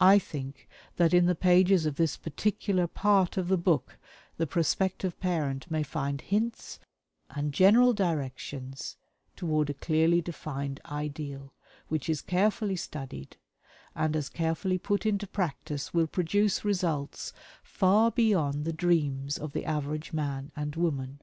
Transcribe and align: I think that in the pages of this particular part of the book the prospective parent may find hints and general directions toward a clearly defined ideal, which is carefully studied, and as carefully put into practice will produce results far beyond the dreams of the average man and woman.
I 0.00 0.18
think 0.18 0.66
that 0.96 1.12
in 1.12 1.26
the 1.26 1.34
pages 1.34 1.84
of 1.84 1.96
this 1.96 2.16
particular 2.16 2.86
part 2.86 3.36
of 3.36 3.48
the 3.48 3.58
book 3.58 3.98
the 4.38 4.46
prospective 4.46 5.20
parent 5.20 5.70
may 5.70 5.82
find 5.82 6.22
hints 6.22 6.78
and 7.28 7.52
general 7.52 7.92
directions 7.92 8.96
toward 9.36 9.68
a 9.68 9.74
clearly 9.74 10.22
defined 10.22 10.80
ideal, 10.86 11.52
which 11.88 12.08
is 12.08 12.22
carefully 12.22 12.76
studied, 12.76 13.36
and 13.94 14.16
as 14.16 14.30
carefully 14.30 14.78
put 14.78 15.04
into 15.04 15.26
practice 15.26 15.92
will 15.92 16.06
produce 16.06 16.64
results 16.64 17.34
far 17.62 18.10
beyond 18.10 18.64
the 18.64 18.72
dreams 18.72 19.36
of 19.36 19.52
the 19.52 19.66
average 19.66 20.14
man 20.14 20.50
and 20.56 20.76
woman. 20.76 21.20